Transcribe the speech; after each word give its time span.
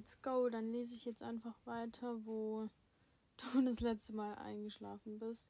let's 0.00 0.22
go. 0.22 0.48
Dann 0.48 0.72
lese 0.72 0.94
ich 0.94 1.04
jetzt 1.04 1.22
einfach 1.22 1.54
weiter, 1.66 2.24
wo 2.24 2.70
du 3.52 3.62
das 3.62 3.80
letzte 3.80 4.14
Mal 4.14 4.34
eingeschlafen 4.36 5.18
bist. 5.18 5.46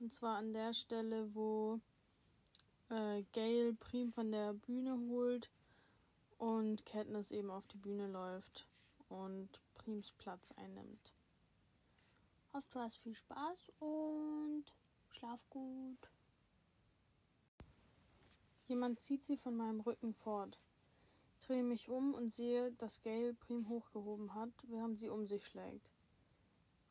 Und 0.00 0.12
zwar 0.12 0.38
an 0.38 0.52
der 0.52 0.74
Stelle, 0.74 1.32
wo 1.34 1.80
äh, 2.90 3.22
Gail 3.32 3.74
Prim 3.74 4.12
von 4.12 4.32
der 4.32 4.54
Bühne 4.54 4.98
holt 5.08 5.50
und 6.38 6.84
Katniss 6.84 7.30
eben 7.30 7.48
auf 7.50 7.66
die 7.68 7.78
Bühne 7.78 8.08
läuft 8.08 8.66
und 9.08 9.48
Prims 9.76 10.10
Platz 10.18 10.52
einnimmt. 10.56 11.12
Hoffe, 12.52 12.66
du 12.72 12.80
hast 12.80 12.96
viel 12.96 13.14
Spaß 13.14 13.72
und 13.78 14.64
schlaf 15.10 15.48
gut. 15.48 16.10
Jemand 18.66 19.00
zieht 19.00 19.24
sie 19.24 19.36
von 19.36 19.56
meinem 19.56 19.80
Rücken 19.80 20.12
fort. 20.12 20.58
Drehe 21.46 21.62
mich 21.62 21.88
um 21.88 22.12
und 22.12 22.34
sehe, 22.34 22.72
dass 22.72 23.02
Gail 23.02 23.32
Prim 23.34 23.68
hochgehoben 23.68 24.34
hat, 24.34 24.50
während 24.64 24.98
sie 24.98 25.08
um 25.08 25.26
sich 25.26 25.46
schlägt. 25.46 25.88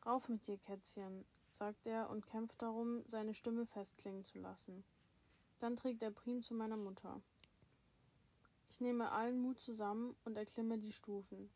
Rauf 0.06 0.30
mit 0.30 0.46
dir, 0.46 0.56
Kätzchen, 0.56 1.26
sagt 1.50 1.84
er 1.84 2.08
und 2.08 2.26
kämpft 2.26 2.62
darum, 2.62 3.02
seine 3.06 3.34
Stimme 3.34 3.66
festklingen 3.66 4.24
zu 4.24 4.38
lassen. 4.38 4.82
Dann 5.58 5.76
trägt 5.76 6.02
er 6.02 6.10
Prim 6.10 6.42
zu 6.42 6.54
meiner 6.54 6.78
Mutter. 6.78 7.20
Ich 8.70 8.80
nehme 8.80 9.10
allen 9.12 9.38
Mut 9.38 9.60
zusammen 9.60 10.16
und 10.24 10.38
erklimme 10.38 10.78
die 10.78 10.92
Stufen. 10.92 11.50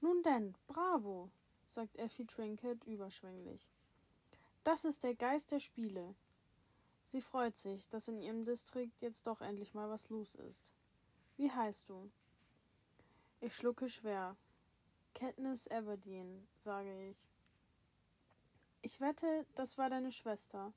Nun 0.00 0.22
denn, 0.22 0.54
bravo, 0.68 1.28
sagt 1.66 1.96
Effie 1.96 2.26
Trinket 2.26 2.84
überschwänglich. 2.84 3.68
Das 4.62 4.84
ist 4.84 5.02
der 5.02 5.16
Geist 5.16 5.50
der 5.50 5.60
Spiele. 5.60 6.14
Sie 7.08 7.20
freut 7.20 7.56
sich, 7.56 7.88
dass 7.88 8.06
in 8.06 8.20
ihrem 8.22 8.44
Distrikt 8.44 9.00
jetzt 9.00 9.26
doch 9.26 9.40
endlich 9.40 9.74
mal 9.74 9.90
was 9.90 10.08
los 10.08 10.36
ist. 10.36 10.72
Wie 11.36 11.50
heißt 11.50 11.88
du? 11.88 12.10
Ich 13.40 13.56
schlucke 13.56 13.88
schwer. 13.88 14.36
Katniss 15.14 15.66
Everdeen, 15.66 16.46
sage 16.58 17.10
ich. 17.10 17.16
Ich 18.82 19.00
wette, 19.00 19.46
das 19.54 19.78
war 19.78 19.90
deine 19.90 20.12
Schwester. 20.12 20.72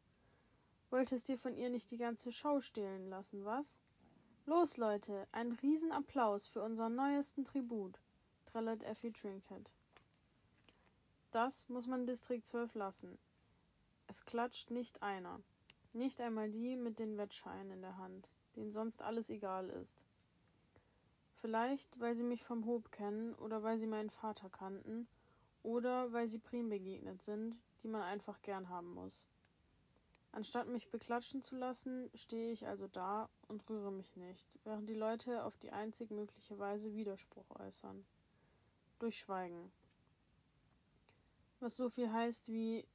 Wolltest 0.89 1.27
dir 1.27 1.37
von 1.37 1.55
ihr 1.55 1.69
nicht 1.69 1.91
die 1.91 1.97
ganze 1.97 2.31
Show 2.31 2.61
stehlen 2.61 3.09
lassen, 3.09 3.43
was? 3.45 3.79
Los, 4.45 4.77
Leute, 4.77 5.27
ein 5.31 5.53
Riesenapplaus 5.53 6.45
für 6.45 6.61
unseren 6.61 6.95
neuesten 6.95 7.45
Tribut, 7.45 7.99
trällert 8.45 8.83
Effie 8.83 9.11
Trinket. 9.11 9.71
Das 11.31 11.67
muss 11.67 11.87
man 11.87 12.05
Distrikt 12.05 12.45
12 12.45 12.75
lassen. 12.75 13.17
Es 14.07 14.23
klatscht 14.23 14.69
nicht 14.69 15.01
einer. 15.01 15.41
Nicht 15.93 16.21
einmal 16.21 16.49
die 16.51 16.75
mit 16.75 16.99
den 16.99 17.17
Wettscheinen 17.17 17.71
in 17.71 17.81
der 17.81 17.97
Hand, 17.97 18.29
denen 18.55 18.71
sonst 18.71 19.01
alles 19.01 19.29
egal 19.29 19.69
ist. 19.69 19.97
Vielleicht, 21.45 21.99
weil 21.99 22.15
sie 22.15 22.23
mich 22.23 22.41
vom 22.41 22.65
Hob 22.65 22.91
kennen 22.91 23.35
oder 23.35 23.61
weil 23.61 23.77
sie 23.77 23.85
meinen 23.85 24.09
Vater 24.09 24.49
kannten 24.49 25.07
oder 25.61 26.11
weil 26.11 26.27
sie 26.27 26.39
Prim 26.39 26.69
begegnet 26.69 27.21
sind, 27.21 27.55
die 27.83 27.87
man 27.87 28.01
einfach 28.01 28.41
gern 28.41 28.67
haben 28.67 28.95
muss. 28.95 29.27
Anstatt 30.31 30.67
mich 30.67 30.89
beklatschen 30.89 31.43
zu 31.43 31.55
lassen, 31.55 32.09
stehe 32.15 32.51
ich 32.51 32.65
also 32.65 32.87
da 32.87 33.29
und 33.47 33.69
rühre 33.69 33.91
mich 33.91 34.15
nicht, 34.15 34.57
während 34.63 34.89
die 34.89 34.95
Leute 34.95 35.43
auf 35.43 35.55
die 35.59 35.71
einzig 35.71 36.09
mögliche 36.09 36.57
Weise 36.57 36.95
Widerspruch 36.95 37.51
äußern. 37.59 38.03
Durch 38.97 39.19
Schweigen. 39.19 39.71
Was 41.59 41.77
so 41.77 41.91
viel 41.91 42.11
heißt 42.11 42.47
wie 42.47 42.87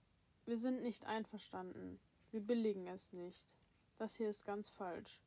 wir 0.47 0.59
sind 0.59 0.83
nicht 0.83 1.06
einverstanden, 1.06 2.01
wir 2.33 2.41
billigen 2.41 2.89
es 2.89 3.12
nicht. 3.12 3.55
Das 3.97 4.17
hier 4.17 4.28
ist 4.28 4.45
ganz 4.45 4.69
falsch. 4.69 5.21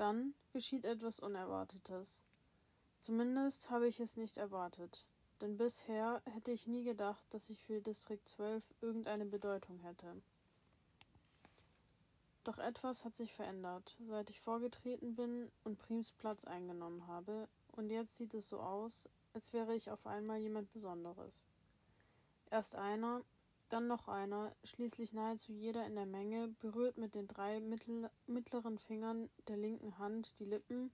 Dann 0.00 0.32
geschieht 0.54 0.86
etwas 0.86 1.20
Unerwartetes. 1.20 2.22
Zumindest 3.02 3.68
habe 3.68 3.86
ich 3.86 4.00
es 4.00 4.16
nicht 4.16 4.38
erwartet, 4.38 5.04
denn 5.42 5.58
bisher 5.58 6.22
hätte 6.24 6.52
ich 6.52 6.66
nie 6.66 6.84
gedacht, 6.84 7.22
dass 7.28 7.50
ich 7.50 7.62
für 7.62 7.82
Distrikt 7.82 8.26
12 8.26 8.64
irgendeine 8.80 9.26
Bedeutung 9.26 9.78
hätte. 9.80 10.22
Doch 12.44 12.56
etwas 12.56 13.04
hat 13.04 13.14
sich 13.14 13.34
verändert, 13.34 13.98
seit 14.08 14.30
ich 14.30 14.40
vorgetreten 14.40 15.16
bin 15.16 15.52
und 15.64 15.78
Prims 15.78 16.12
Platz 16.12 16.46
eingenommen 16.46 17.06
habe, 17.06 17.46
und 17.72 17.90
jetzt 17.90 18.16
sieht 18.16 18.32
es 18.32 18.48
so 18.48 18.58
aus, 18.58 19.06
als 19.34 19.52
wäre 19.52 19.74
ich 19.74 19.90
auf 19.90 20.06
einmal 20.06 20.38
jemand 20.38 20.72
Besonderes. 20.72 21.46
Erst 22.50 22.74
einer, 22.74 23.20
dann 23.72 23.86
noch 23.86 24.08
einer, 24.08 24.54
schließlich 24.64 25.12
nahezu 25.12 25.52
jeder 25.52 25.86
in 25.86 25.94
der 25.94 26.06
Menge, 26.06 26.48
berührt 26.60 26.98
mit 26.98 27.14
den 27.14 27.26
drei 27.26 27.60
mittel 27.60 28.10
mittleren 28.26 28.78
Fingern 28.78 29.30
der 29.48 29.56
linken 29.56 29.98
Hand 29.98 30.38
die 30.38 30.44
Lippen 30.44 30.90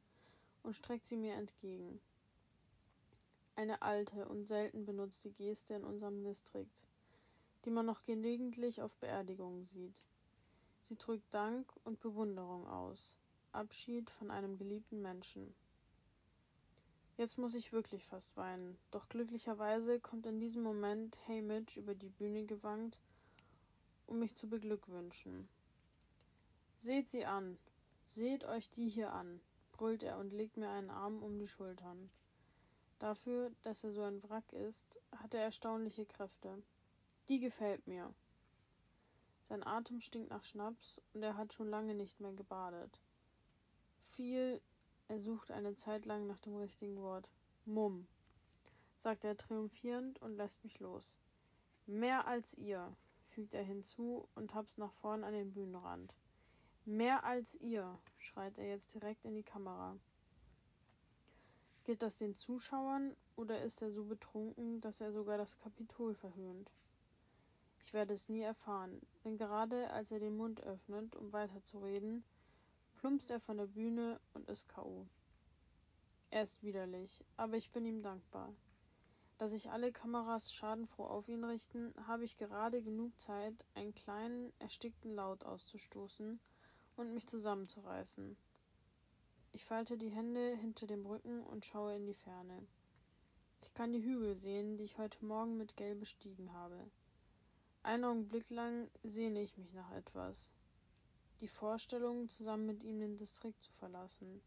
und 0.62 0.76
streckt 0.76 1.06
sie 1.06 1.16
mir 1.16 1.34
entgegen. 1.34 2.00
Eine 3.54 3.80
alte 3.80 4.28
und 4.28 4.46
selten 4.46 4.84
benutzte 4.84 5.30
Geste 5.30 5.74
in 5.74 5.84
unserem 5.84 6.22
Distrikt, 6.22 6.84
die 7.64 7.70
man 7.70 7.86
noch 7.86 8.04
gelegentlich 8.04 8.82
auf 8.82 8.94
Beerdigungen 8.96 9.64
sieht. 9.66 10.02
Sie 10.82 10.96
drückt 10.96 11.32
Dank 11.32 11.72
und 11.84 12.00
Bewunderung 12.00 12.66
aus, 12.66 13.16
Abschied 13.52 14.10
von 14.10 14.30
einem 14.30 14.58
geliebten 14.58 15.00
Menschen. 15.00 15.54
Jetzt 17.16 17.38
muss 17.38 17.54
ich 17.54 17.72
wirklich 17.72 18.04
fast 18.04 18.36
weinen, 18.36 18.78
doch 18.90 19.08
glücklicherweise 19.08 20.00
kommt 20.00 20.26
in 20.26 20.38
diesem 20.38 20.62
Moment 20.62 21.16
Hamish 21.26 21.78
über 21.78 21.94
die 21.94 22.10
Bühne 22.10 22.44
gewankt, 22.44 22.98
um 24.06 24.18
mich 24.18 24.36
zu 24.36 24.48
beglückwünschen. 24.48 25.48
Seht 26.78 27.08
sie 27.08 27.24
an, 27.24 27.56
seht 28.10 28.44
euch 28.44 28.70
die 28.70 28.88
hier 28.88 29.12
an, 29.12 29.40
brüllt 29.72 30.02
er 30.02 30.18
und 30.18 30.34
legt 30.34 30.58
mir 30.58 30.68
einen 30.68 30.90
Arm 30.90 31.22
um 31.22 31.38
die 31.38 31.48
Schultern. 31.48 32.10
Dafür, 32.98 33.50
dass 33.62 33.82
er 33.82 33.92
so 33.92 34.02
ein 34.02 34.22
Wrack 34.22 34.52
ist, 34.52 35.00
hat 35.12 35.32
er 35.32 35.42
erstaunliche 35.42 36.04
Kräfte. 36.04 36.62
Die 37.28 37.40
gefällt 37.40 37.86
mir. 37.86 38.12
Sein 39.42 39.66
Atem 39.66 40.00
stinkt 40.00 40.30
nach 40.30 40.44
Schnaps 40.44 41.00
und 41.14 41.22
er 41.22 41.36
hat 41.36 41.52
schon 41.52 41.68
lange 41.68 41.94
nicht 41.94 42.20
mehr 42.20 42.32
gebadet. 42.32 43.00
Viel, 44.02 44.60
er 45.08 45.20
sucht 45.20 45.50
eine 45.50 45.74
Zeit 45.74 46.04
lang 46.04 46.26
nach 46.26 46.40
dem 46.40 46.56
richtigen 46.56 47.00
Wort. 47.00 47.28
Mumm, 47.64 48.06
sagt 48.98 49.24
er 49.24 49.36
triumphierend 49.36 50.20
und 50.20 50.36
lässt 50.36 50.64
mich 50.64 50.80
los. 50.80 51.16
Mehr 51.86 52.26
als 52.26 52.54
ihr, 52.54 52.96
fügt 53.28 53.54
er 53.54 53.62
hinzu 53.62 54.28
und 54.34 54.50
taps 54.50 54.78
nach 54.78 54.92
vorn 54.92 55.22
an 55.22 55.32
den 55.32 55.52
Bühnenrand. 55.52 56.14
Mehr 56.84 57.24
als 57.24 57.54
ihr, 57.56 57.98
schreit 58.18 58.58
er 58.58 58.68
jetzt 58.68 58.94
direkt 58.94 59.24
in 59.24 59.34
die 59.34 59.42
Kamera. 59.42 59.96
Gilt 61.84 62.02
das 62.02 62.16
den 62.16 62.34
Zuschauern 62.34 63.14
oder 63.36 63.62
ist 63.62 63.82
er 63.82 63.92
so 63.92 64.04
betrunken, 64.04 64.80
dass 64.80 65.00
er 65.00 65.12
sogar 65.12 65.38
das 65.38 65.58
Kapitol 65.58 66.14
verhöhnt? 66.14 66.70
Ich 67.78 67.92
werde 67.92 68.14
es 68.14 68.28
nie 68.28 68.42
erfahren, 68.42 69.00
denn 69.24 69.36
gerade 69.36 69.90
als 69.90 70.10
er 70.10 70.18
den 70.18 70.36
Mund 70.36 70.60
öffnet, 70.62 71.14
um 71.14 71.32
weiterzureden, 71.32 72.24
plumpst 72.96 73.30
er 73.30 73.40
von 73.40 73.58
der 73.58 73.66
Bühne 73.66 74.20
und 74.34 74.48
ist 74.48 74.68
K.O. 74.68 75.06
Er 76.30 76.42
ist 76.42 76.62
widerlich, 76.62 77.24
aber 77.36 77.56
ich 77.56 77.70
bin 77.70 77.84
ihm 77.84 78.02
dankbar. 78.02 78.52
Da 79.38 79.48
sich 79.48 79.70
alle 79.70 79.92
Kameras 79.92 80.52
schadenfroh 80.52 81.04
auf 81.04 81.28
ihn 81.28 81.44
richten, 81.44 81.94
habe 82.06 82.24
ich 82.24 82.38
gerade 82.38 82.82
genug 82.82 83.12
Zeit, 83.20 83.54
einen 83.74 83.94
kleinen, 83.94 84.52
erstickten 84.58 85.14
Laut 85.14 85.44
auszustoßen 85.44 86.40
und 86.96 87.14
mich 87.14 87.26
zusammenzureißen. 87.26 88.36
Ich 89.52 89.64
falte 89.64 89.98
die 89.98 90.10
Hände 90.10 90.56
hinter 90.56 90.86
dem 90.86 91.04
Rücken 91.04 91.42
und 91.42 91.64
schaue 91.64 91.94
in 91.96 92.06
die 92.06 92.14
Ferne. 92.14 92.66
Ich 93.62 93.74
kann 93.74 93.92
die 93.92 94.02
Hügel 94.02 94.36
sehen, 94.36 94.78
die 94.78 94.84
ich 94.84 94.98
heute 94.98 95.24
Morgen 95.24 95.58
mit 95.58 95.76
Gelb 95.76 96.00
bestiegen 96.00 96.52
habe. 96.52 96.90
Einen 97.82 98.04
Augenblick 98.04 98.48
lang 98.50 98.90
sehne 99.02 99.42
ich 99.42 99.56
mich 99.58 99.72
nach 99.72 99.90
etwas. 99.92 100.52
Die 101.40 101.48
Vorstellung, 101.48 102.28
zusammen 102.28 102.66
mit 102.66 102.82
ihm 102.82 103.00
den 103.00 103.16
Distrikt 103.16 103.62
zu 103.62 103.70
verlassen, 103.72 104.42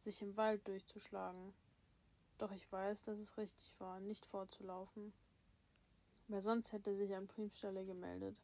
sich 0.00 0.22
im 0.22 0.36
Wald 0.36 0.66
durchzuschlagen. 0.68 1.52
Doch 2.38 2.52
ich 2.52 2.70
weiß, 2.70 3.02
dass 3.02 3.18
es 3.18 3.36
richtig 3.36 3.72
war, 3.78 4.00
nicht 4.00 4.24
vorzulaufen. 4.24 5.12
Weil 6.28 6.42
sonst 6.42 6.72
hätte 6.72 6.94
sich 6.94 7.14
an 7.14 7.26
Primstelle 7.26 7.84
gemeldet. 7.84 8.36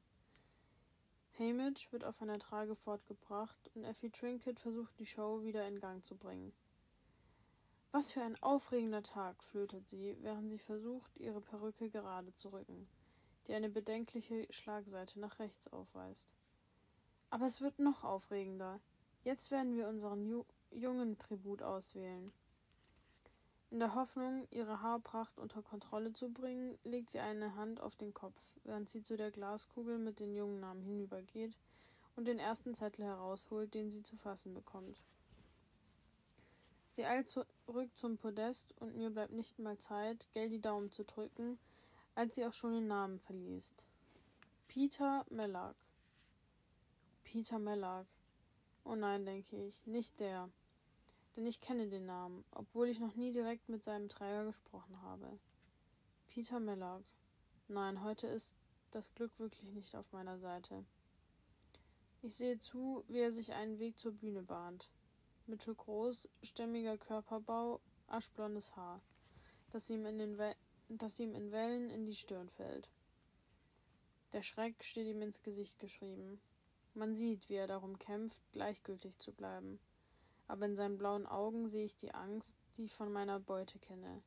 Hamish 1.39 1.93
wird 1.93 2.05
auf 2.05 2.21
einer 2.23 2.39
Trage 2.39 2.75
fortgebracht 2.75 3.71
und 3.75 3.85
Effie 3.85 4.11
Trinket 4.11 4.61
versucht, 4.61 4.99
die 4.99 5.07
Show 5.07 5.43
wieder 5.43 5.67
in 5.67 5.81
Gang 5.81 6.05
zu 6.05 6.17
bringen. 6.17 6.53
Was 7.93 8.11
für 8.11 8.23
ein 8.23 8.41
aufregender 8.43 9.03
Tag, 9.03 9.43
flötet 9.43 9.89
sie, 9.89 10.17
während 10.21 10.51
sie 10.51 10.59
versucht, 10.59 11.17
ihre 11.19 11.41
Perücke 11.41 11.91
gerade 11.91 12.35
zu 12.35 12.49
rücken 12.49 12.89
die 13.47 13.55
eine 13.55 13.69
bedenkliche 13.69 14.47
Schlagseite 14.51 15.21
nach 15.21 15.39
rechts 15.39 15.69
aufweist. 15.69 16.29
Aber 17.35 17.47
es 17.47 17.61
wird 17.61 17.81
noch 17.81 18.05
aufregender. 18.05 18.79
Jetzt 19.25 19.51
werden 19.51 19.75
wir 19.75 19.89
unseren 19.89 20.25
Ju 20.25 20.45
jungen 20.71 21.19
Tribut 21.19 21.63
auswählen. 21.63 22.33
In 23.73 23.81
der 23.81 23.97
Hoffnung, 23.97 24.47
ihre 24.53 24.83
Haarpracht 24.83 25.41
unter 25.41 25.61
Kontrolle 25.61 26.13
zu 26.13 26.33
bringen, 26.33 26.79
legt 26.85 27.11
sie 27.11 27.19
eine 27.19 27.57
Hand 27.57 27.81
auf 27.81 27.97
den 27.97 28.15
Kopf, 28.15 28.53
während 28.63 28.89
sie 28.89 29.03
zu 29.03 29.17
der 29.17 29.33
Glaskugel 29.33 29.99
mit 29.99 30.21
den 30.21 30.33
jungen 30.33 30.61
Namen 30.61 30.85
hinübergeht 30.85 31.57
und 32.15 32.29
den 32.29 32.39
ersten 32.39 32.73
Zettel 32.73 33.05
herausholt, 33.05 33.75
den 33.75 33.91
sie 33.91 34.05
zu 34.05 34.17
fassen 34.17 34.55
bekommt. 34.55 35.03
Sie 36.91 37.05
eilt 37.05 37.29
zurück 37.29 37.91
zum 37.97 38.17
Podest 38.17 38.77
und 38.79 38.95
mir 38.95 39.11
bleibt 39.11 39.33
nicht 39.33 39.59
mal 39.59 39.77
Zeit, 39.79 40.29
Gell 40.35 40.51
die 40.51 40.61
Daumen 40.61 40.93
zu 40.93 41.03
drücken, 41.03 41.59
als 42.15 42.37
sie 42.37 42.47
auch 42.47 42.55
schon 42.55 42.75
den 42.75 42.87
Namen 42.87 43.19
verliest. 43.19 43.89
Peter 44.69 45.27
Mellack. 45.31 45.75
Peter 47.35 47.59
Mellack. 47.59 48.07
Oh 48.85 48.95
nein, 48.95 49.27
denke 49.27 49.67
ich, 49.67 49.85
nicht 49.89 50.21
der. 50.21 50.49
Denn 51.35 51.47
ich 51.47 51.61
kenne 51.61 51.89
den 51.89 52.07
Namen, 52.07 52.45
obwohl 52.53 52.87
ich 52.87 53.01
noch 53.01 53.17
nie 53.17 53.33
direkt 53.33 53.69
mit 53.69 53.83
seinem 53.83 54.09
Träger 54.09 54.45
gesprochen 54.45 55.03
habe. 55.03 55.41
Peter 56.29 56.61
Mellack. 56.61 57.03
Nein, 57.67 58.05
heute 58.05 58.29
ist 58.29 58.55
das 58.93 59.13
Glück 59.17 59.37
wirklich 59.41 59.73
nicht 59.73 59.97
auf 59.97 60.13
meiner 60.13 60.39
Seite. 60.39 60.85
Ich 62.23 62.37
sehe 62.37 62.61
zu, 62.61 63.03
wie 63.09 63.19
er 63.19 63.33
sich 63.33 63.53
einen 63.53 63.81
Weg 63.81 63.99
zur 63.99 64.13
Bühne 64.13 64.45
bahnt 64.45 64.89
mittelgroß, 65.49 66.29
stämmiger 66.45 66.99
Körperbau, 66.99 67.81
aschblondes 68.07 68.77
Haar, 68.77 69.03
das 69.73 69.91
ihm, 69.91 70.07
in 70.07 70.19
den 70.19 70.55
das 70.89 71.19
ihm 71.19 71.35
in 71.35 71.51
Wellen 71.51 71.91
in 71.91 72.07
die 72.07 72.15
Stirn 72.15 72.49
fällt. 72.49 72.89
Der 74.33 74.43
Schreck 74.43 74.85
steht 74.85 75.09
ihm 75.09 75.21
ins 75.21 75.43
Gesicht 75.43 75.81
geschrieben. 75.81 76.41
Man 76.95 77.17
sieht, 77.17 77.49
wie 77.49 77.55
er 77.55 77.67
darum 77.67 77.99
kämpft, 77.99 78.41
gleichgültig 78.53 79.19
zu 79.19 79.33
bleiben. 79.33 79.81
Aber 80.47 80.67
in 80.67 80.77
seinen 80.77 80.97
blauen 80.97 81.27
Augen 81.27 81.69
sehe 81.69 81.85
ich 81.85 81.97
die 81.97 82.15
Angst, 82.15 82.57
die 82.77 82.85
ich 82.85 82.95
von 82.95 83.13
meiner 83.13 83.41
Beute 83.41 83.79
kenne. 83.79 84.23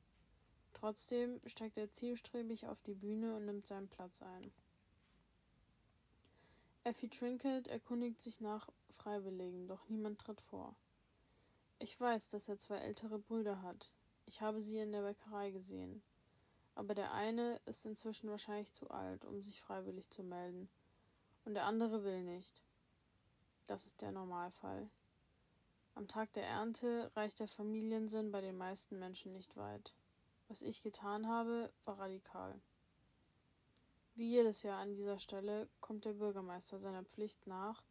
Trotzdem 0.73 1.39
steigt 1.45 1.77
er 1.77 1.91
zielstrebig 1.91 2.67
auf 2.67 2.81
die 2.81 2.93
Bühne 2.93 3.35
und 3.35 3.45
nimmt 3.45 3.65
seinen 3.65 3.87
Platz 3.87 4.21
ein. 4.21 4.51
Effie 6.83 7.09
Trinket 7.09 7.67
erkundigt 7.67 8.21
sich 8.21 8.41
nach 8.41 8.69
Freiwilligen, 8.89 9.67
doch 9.67 9.87
niemand 9.89 10.19
tritt 10.19 10.41
vor. 10.41 10.75
Ich 11.79 11.99
weiß, 11.99 12.27
dass 12.29 12.47
er 12.47 12.59
zwei 12.59 12.77
ältere 12.77 13.19
Brüder 13.19 13.61
hat. 13.61 13.91
Ich 14.25 14.41
habe 14.41 14.61
sie 14.61 14.79
in 14.79 14.91
der 14.91 15.03
Bäckerei 15.03 15.51
gesehen. 15.51 16.01
Aber 16.75 16.93
der 16.93 17.11
eine 17.11 17.59
ist 17.65 17.85
inzwischen 17.85 18.29
wahrscheinlich 18.29 18.73
zu 18.73 18.89
alt, 18.89 19.25
um 19.25 19.41
sich 19.41 19.61
freiwillig 19.61 20.09
zu 20.09 20.23
melden. 20.23 20.69
Und 21.47 21.53
der 21.53 21.63
andere 21.63 22.03
will 22.03 22.23
nicht. 22.23 22.61
Das 23.67 23.85
ist 23.85 24.01
der 24.01 24.11
Normalfall. 24.11 24.89
Am 25.95 26.09
Tag 26.09 26.33
der 26.33 26.45
Ernte 26.45 27.09
reicht 27.15 27.39
der 27.39 27.47
Familiensinn 27.47 28.33
bei 28.33 28.41
den 28.41 28.57
meisten 28.57 28.99
Menschen 28.99 29.31
nicht 29.31 29.55
weit. 29.55 29.93
Was 30.49 30.61
ich 30.61 30.83
getan 30.83 31.25
habe, 31.25 31.71
war 31.85 31.99
radikal. 31.99 32.59
Wie 34.15 34.27
jedes 34.29 34.61
Jahr 34.63 34.81
an 34.81 34.93
dieser 34.93 35.19
Stelle 35.19 35.69
kommt 35.79 36.03
der 36.03 36.15
Bürgermeister 36.15 36.79
seiner 36.79 37.05
Pflicht 37.05 37.47
nach 37.47 37.81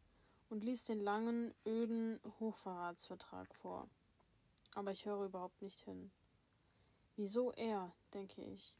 und 0.49 0.63
liest 0.63 0.87
den 0.89 0.99
langen, 0.99 1.51
öden 1.65 2.19
Hochverratsvertrag 2.39 3.55
vor. 3.55 3.89
Aber 4.75 4.91
ich 4.91 5.07
höre 5.07 5.25
überhaupt 5.25 5.63
nicht 5.63 5.79
hin. 5.79 6.11
Wieso 7.15 7.53
er, 7.53 7.91
denke 8.13 8.43
ich. 8.43 8.75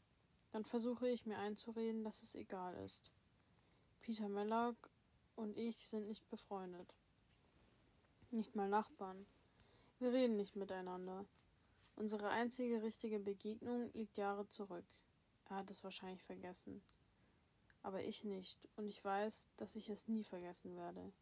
Dann 0.52 0.64
versuche 0.64 1.08
ich 1.08 1.26
mir 1.26 1.38
einzureden, 1.38 2.04
dass 2.04 2.22
es 2.22 2.36
egal 2.36 2.76
ist. 2.84 3.10
Peter 4.08 4.30
Mellack 4.30 4.88
und 5.36 5.58
ich 5.58 5.86
sind 5.86 6.08
nicht 6.08 6.26
befreundet. 6.30 6.94
Nicht 8.30 8.56
mal 8.56 8.66
Nachbarn. 8.66 9.26
Wir 9.98 10.14
reden 10.14 10.36
nicht 10.36 10.56
miteinander. 10.56 11.26
Unsere 11.94 12.30
einzige 12.30 12.82
richtige 12.82 13.20
Begegnung 13.20 13.92
liegt 13.92 14.16
Jahre 14.16 14.48
zurück. 14.48 14.86
Er 15.50 15.56
hat 15.56 15.70
es 15.70 15.84
wahrscheinlich 15.84 16.22
vergessen. 16.22 16.80
Aber 17.82 18.02
ich 18.02 18.24
nicht, 18.24 18.66
und 18.76 18.86
ich 18.86 19.04
weiß, 19.04 19.46
dass 19.58 19.76
ich 19.76 19.90
es 19.90 20.08
nie 20.08 20.24
vergessen 20.24 20.74
werde. 20.74 21.12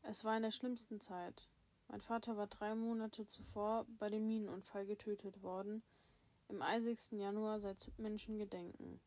Es 0.00 0.24
war 0.24 0.34
in 0.34 0.44
der 0.44 0.50
schlimmsten 0.50 0.98
Zeit. 0.98 1.46
Mein 1.88 2.00
Vater 2.00 2.38
war 2.38 2.46
drei 2.46 2.74
Monate 2.74 3.26
zuvor 3.26 3.84
bei 3.98 4.08
dem 4.08 4.26
Minenunfall 4.26 4.86
getötet 4.86 5.42
worden, 5.42 5.82
im 6.48 6.62
eisigsten 6.62 7.20
Januar 7.20 7.60
seit 7.60 7.92
Menschengedenken. 7.98 8.98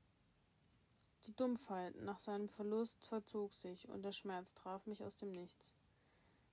Die 1.27 1.35
Dumpfheit 1.35 1.95
nach 2.01 2.19
seinem 2.19 2.49
Verlust 2.49 3.03
verzog 3.03 3.51
sich 3.51 3.89
und 3.89 4.03
der 4.03 4.11
Schmerz 4.11 4.53
traf 4.53 4.85
mich 4.85 5.03
aus 5.03 5.15
dem 5.15 5.31
Nichts. 5.31 5.75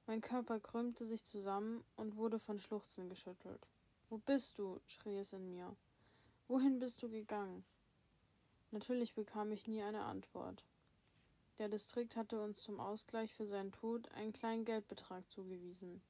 Mein 0.06 0.22
Körper 0.22 0.60
krümmte 0.60 1.04
sich 1.04 1.24
zusammen 1.24 1.84
und 1.96 2.16
wurde 2.16 2.38
von 2.38 2.58
Schluchzen 2.58 3.10
geschüttelt. 3.10 3.66
Wo 4.08 4.18
bist 4.18 4.58
du? 4.58 4.80
schrie 4.86 5.18
es 5.18 5.32
in 5.34 5.48
mir. 5.48 5.76
Wohin 6.48 6.78
bist 6.78 7.02
du 7.02 7.10
gegangen? 7.10 7.64
Natürlich 8.70 9.14
bekam 9.14 9.52
ich 9.52 9.66
nie 9.66 9.82
eine 9.82 10.04
Antwort. 10.04 10.64
Der 11.58 11.68
Distrikt 11.68 12.16
hatte 12.16 12.40
uns 12.40 12.62
zum 12.62 12.80
Ausgleich 12.80 13.34
für 13.34 13.46
seinen 13.46 13.72
Tod 13.72 14.08
einen 14.12 14.32
kleinen 14.32 14.64
Geldbetrag 14.64 15.30
zugewiesen. 15.30 16.00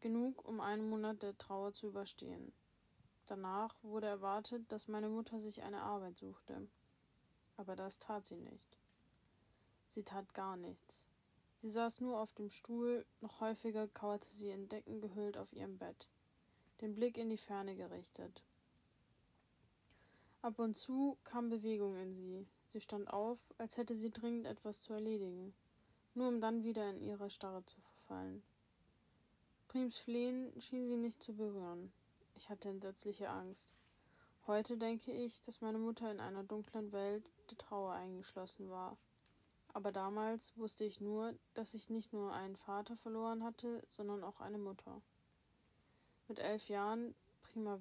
Genug, 0.00 0.46
um 0.46 0.60
einen 0.60 0.90
Monat 0.90 1.22
der 1.22 1.38
Trauer 1.38 1.72
zu 1.72 1.86
überstehen. 1.86 2.52
Danach 3.26 3.74
wurde 3.82 4.08
erwartet, 4.08 4.70
dass 4.70 4.88
meine 4.88 5.08
Mutter 5.08 5.40
sich 5.40 5.62
eine 5.62 5.82
Arbeit 5.82 6.18
suchte. 6.18 6.68
Aber 7.56 7.76
das 7.76 7.98
tat 7.98 8.26
sie 8.26 8.36
nicht. 8.36 8.78
Sie 9.88 10.02
tat 10.02 10.34
gar 10.34 10.56
nichts. 10.56 11.08
Sie 11.56 11.70
saß 11.70 12.00
nur 12.00 12.20
auf 12.20 12.32
dem 12.34 12.50
Stuhl, 12.50 13.06
noch 13.20 13.40
häufiger 13.40 13.88
kauerte 13.88 14.28
sie 14.28 14.50
in 14.50 14.68
Decken 14.68 15.00
gehüllt 15.00 15.38
auf 15.38 15.52
ihrem 15.52 15.78
Bett, 15.78 16.08
den 16.80 16.94
Blick 16.94 17.16
in 17.16 17.30
die 17.30 17.38
Ferne 17.38 17.74
gerichtet. 17.74 18.42
Ab 20.42 20.58
und 20.58 20.76
zu 20.76 21.16
kam 21.24 21.48
Bewegung 21.48 21.96
in 21.96 22.14
sie, 22.14 22.46
Sie 22.68 22.80
stand 22.80 23.08
auf, 23.10 23.38
als 23.58 23.76
hätte 23.76 23.94
sie 23.94 24.10
dringend 24.10 24.46
etwas 24.46 24.82
zu 24.82 24.92
erledigen, 24.92 25.54
nur 26.14 26.28
um 26.28 26.40
dann 26.40 26.62
wieder 26.62 26.90
in 26.90 27.00
ihre 27.00 27.30
Starre 27.30 27.64
zu 27.64 27.80
verfallen. 27.80 28.42
Prims 29.68 29.98
Flehen 29.98 30.52
schien 30.60 30.86
sie 30.86 30.96
nicht 30.96 31.22
zu 31.22 31.34
berühren. 31.34 31.92
Ich 32.34 32.50
hatte 32.50 32.68
entsetzliche 32.68 33.30
Angst. 33.30 33.72
Heute 34.46 34.76
denke 34.76 35.12
ich, 35.12 35.42
dass 35.42 35.60
meine 35.60 35.78
Mutter 35.78 36.10
in 36.10 36.20
einer 36.20 36.44
dunklen 36.44 36.92
Welt 36.92 37.30
der 37.46 37.58
Trauer 37.58 37.92
eingeschlossen 37.92 38.70
war. 38.70 38.96
Aber 39.72 39.92
damals 39.92 40.56
wusste 40.56 40.84
ich 40.84 41.00
nur, 41.00 41.34
dass 41.54 41.74
ich 41.74 41.90
nicht 41.90 42.12
nur 42.12 42.32
einen 42.32 42.56
Vater 42.56 42.96
verloren 42.96 43.44
hatte, 43.44 43.82
sondern 43.88 44.24
auch 44.24 44.40
eine 44.40 44.58
Mutter. 44.58 45.02
Mit 46.28 46.38
elf 46.38 46.68
Jahren, 46.68 47.14
Prima, 47.42 47.78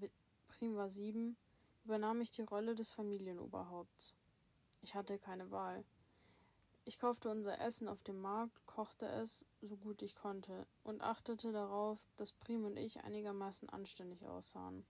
Prim 0.47 0.75
war 0.75 0.89
sieben, 0.89 1.38
übernahm 1.83 2.21
ich 2.21 2.31
die 2.31 2.41
Rolle 2.41 2.75
des 2.75 2.91
Familienoberhaupts. 2.91 4.13
Ich 4.81 4.94
hatte 4.94 5.17
keine 5.17 5.51
Wahl. 5.51 5.85
Ich 6.83 7.00
kaufte 7.00 7.29
unser 7.29 7.59
Essen 7.59 7.88
auf 7.88 8.03
dem 8.03 8.21
Markt, 8.21 8.63
kochte 8.67 9.07
es, 9.07 9.43
so 9.62 9.75
gut 9.75 10.03
ich 10.03 10.15
konnte, 10.15 10.67
und 10.84 11.01
achtete 11.01 11.51
darauf, 11.51 12.00
dass 12.17 12.31
Prim 12.31 12.65
und 12.65 12.77
ich 12.77 13.03
einigermaßen 13.03 13.69
anständig 13.69 14.27
aussahen. 14.27 14.86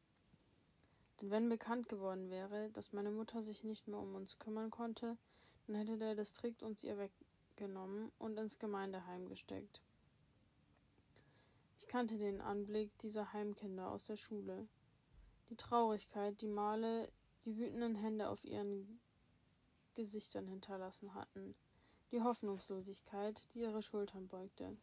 Wenn 1.28 1.50
bekannt 1.50 1.90
geworden 1.90 2.30
wäre, 2.30 2.70
dass 2.70 2.94
meine 2.94 3.10
Mutter 3.10 3.42
sich 3.42 3.64
nicht 3.64 3.88
mehr 3.88 3.98
um 3.98 4.14
uns 4.14 4.38
kümmern 4.38 4.70
konnte, 4.70 5.18
dann 5.66 5.76
hätte 5.76 5.98
der 5.98 6.14
Distrikt 6.14 6.62
uns 6.62 6.84
ihr 6.84 7.00
weggenommen 7.00 8.12
und 8.20 8.38
ins 8.38 8.60
Gemeindeheim 8.60 9.28
gesteckt. 9.28 9.82
Ich 11.80 11.88
kannte 11.88 12.20
den 12.20 12.42
Anblick 12.42 12.96
dieser 13.00 13.34
Heimkinder 13.34 13.90
aus 13.90 14.04
der 14.04 14.18
Schule. 14.18 14.68
Die 15.50 15.56
Traurigkeit, 15.56 16.40
die 16.42 16.48
Male, 16.48 17.12
die 17.44 17.58
wütenden 17.58 17.96
Hände 17.96 18.30
auf 18.30 18.44
ihren 18.44 19.00
Gesichtern 19.96 20.46
hinterlassen 20.46 21.16
hatten, 21.16 21.56
die 22.12 22.22
Hoffnungslosigkeit, 22.22 23.48
die 23.56 23.62
ihre 23.62 23.82
Schultern 23.82 24.28
beugte. 24.28 24.78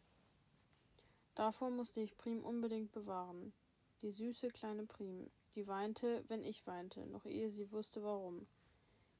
Davor 1.35 1.69
musste 1.69 2.01
ich 2.01 2.17
Prim 2.17 2.43
unbedingt 2.43 2.91
bewahren. 2.91 3.53
Die 4.01 4.11
süße 4.11 4.49
kleine 4.49 4.85
Prim, 4.85 5.31
die 5.55 5.67
weinte, 5.67 6.23
wenn 6.27 6.43
ich 6.43 6.65
weinte, 6.65 7.05
noch 7.07 7.25
ehe 7.25 7.49
sie 7.49 7.71
wusste 7.71 8.03
warum, 8.03 8.47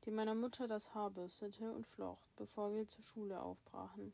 die 0.06 0.12
meiner 0.12 0.36
Mutter 0.36 0.68
das 0.68 0.94
Haar 0.94 1.12
bürstete 1.12 1.72
und 1.72 1.88
flocht, 1.88 2.36
bevor 2.36 2.74
wir 2.74 2.88
zur 2.88 3.04
Schule 3.04 3.42
aufbrachen, 3.42 4.14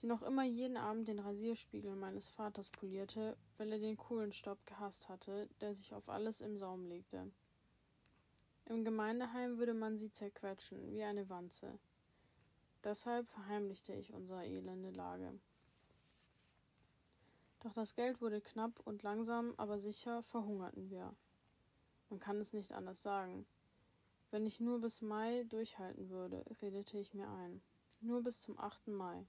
die 0.00 0.06
noch 0.06 0.22
immer 0.22 0.44
jeden 0.44 0.76
Abend 0.76 1.08
den 1.08 1.18
Rasierspiegel 1.18 1.94
meines 1.94 2.26
Vaters 2.26 2.70
polierte, 2.70 3.36
weil 3.58 3.72
er 3.72 3.78
den 3.78 3.96
Kohlenstaub 3.96 4.64
gehasst 4.66 5.08
hatte, 5.08 5.48
der 5.60 5.74
sich 5.74 5.94
auf 5.94 6.08
alles 6.08 6.40
im 6.40 6.58
Saum 6.58 6.86
legte. 6.86 7.30
Im 8.64 8.84
Gemeindeheim 8.84 9.58
würde 9.58 9.74
man 9.74 9.98
sie 9.98 10.12
zerquetschen, 10.12 10.92
wie 10.92 11.02
eine 11.02 11.28
Wanze. 11.28 11.78
Deshalb 12.82 13.26
verheimlichte 13.26 13.92
ich 13.92 14.14
unsere 14.14 14.46
elende 14.46 14.90
Lage. 14.90 15.38
Doch 17.60 17.74
das 17.74 17.94
Geld 17.94 18.20
wurde 18.20 18.40
knapp 18.40 18.80
und 18.84 19.02
langsam, 19.02 19.54
aber 19.58 19.78
sicher 19.78 20.22
verhungerten 20.22 20.90
wir. 20.90 21.14
Man 22.08 22.18
kann 22.18 22.40
es 22.40 22.52
nicht 22.52 22.72
anders 22.72 23.02
sagen. 23.02 23.46
Wenn 24.30 24.46
ich 24.46 24.60
nur 24.60 24.80
bis 24.80 25.02
Mai 25.02 25.44
durchhalten 25.44 26.08
würde, 26.08 26.44
redete 26.62 26.98
ich 26.98 27.14
mir 27.14 27.28
ein. 27.28 27.60
Nur 28.00 28.22
bis 28.22 28.40
zum 28.40 28.58
8. 28.58 28.88
Mai. 28.88 29.26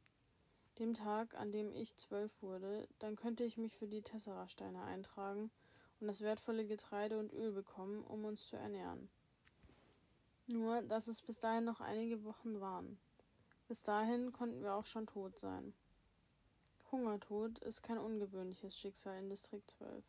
Dem 0.79 0.93
Tag, 0.93 1.35
an 1.35 1.51
dem 1.51 1.73
ich 1.73 1.97
zwölf 1.97 2.41
wurde, 2.41 2.88
dann 3.00 3.17
könnte 3.17 3.43
ich 3.43 3.57
mich 3.57 3.75
für 3.75 3.88
die 3.88 4.01
Tessera-Steine 4.01 4.83
eintragen 4.83 5.51
und 6.00 6.07
das 6.07 6.21
wertvolle 6.21 6.65
Getreide 6.65 7.19
und 7.19 7.33
Öl 7.33 7.51
bekommen, 7.51 8.03
um 8.03 8.23
uns 8.23 8.47
zu 8.47 8.55
ernähren. 8.55 9.09
Nur, 10.47 10.81
dass 10.81 11.07
es 11.07 11.21
bis 11.21 11.39
dahin 11.39 11.65
noch 11.65 11.81
einige 11.81 12.23
Wochen 12.23 12.61
waren. 12.61 12.97
Bis 13.67 13.83
dahin 13.83 14.31
konnten 14.31 14.63
wir 14.63 14.75
auch 14.75 14.85
schon 14.85 15.05
tot 15.05 15.39
sein. 15.39 15.73
Hungertod 16.91 17.60
ist 17.60 17.83
kein 17.83 17.98
ungewöhnliches 17.98 18.77
Schicksal 18.77 19.17
in 19.17 19.29
Distrikt 19.29 19.71
12. 19.71 20.03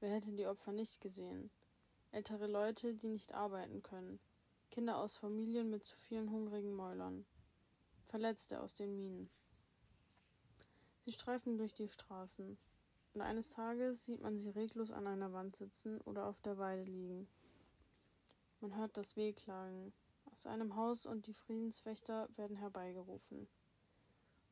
Wer 0.00 0.10
hätte 0.10 0.32
die 0.32 0.46
Opfer 0.46 0.72
nicht 0.72 1.00
gesehen? 1.00 1.50
Ältere 2.12 2.46
Leute, 2.46 2.94
die 2.94 3.08
nicht 3.08 3.32
arbeiten 3.32 3.82
können. 3.82 4.20
Kinder 4.70 4.98
aus 4.98 5.16
Familien 5.16 5.70
mit 5.70 5.86
zu 5.86 5.96
vielen 5.96 6.30
hungrigen 6.30 6.74
Mäulern. 6.74 7.24
Verletzte 8.04 8.60
aus 8.60 8.74
den 8.74 8.94
Minen. 8.94 9.30
Sie 11.06 11.12
streifen 11.12 11.56
durch 11.56 11.72
die 11.72 11.88
Straßen. 11.88 12.58
Und 13.14 13.20
eines 13.22 13.48
Tages 13.48 14.04
sieht 14.04 14.20
man 14.20 14.38
sie 14.38 14.50
reglos 14.50 14.92
an 14.92 15.06
einer 15.06 15.32
Wand 15.32 15.56
sitzen 15.56 16.02
oder 16.02 16.26
auf 16.26 16.42
der 16.42 16.58
Weide 16.58 16.84
liegen. 16.84 17.26
Man 18.60 18.76
hört 18.76 18.98
das 18.98 19.16
Wehklagen. 19.16 19.94
Aus 20.34 20.46
einem 20.46 20.76
Haus 20.76 21.06
und 21.06 21.26
die 21.26 21.32
Friedenswächter 21.32 22.28
werden 22.36 22.58
herbeigerufen, 22.58 23.48